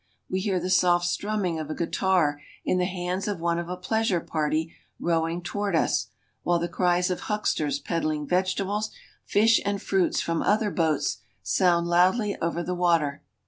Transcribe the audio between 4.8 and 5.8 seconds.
rowing toward